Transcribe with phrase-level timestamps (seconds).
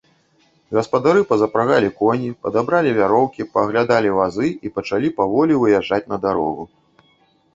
[0.77, 6.63] Гаспадары пазапрагалі коні, падабралі вяроўкі, пааглядалі вазы і пачалі паволі выязджаць на дарогу.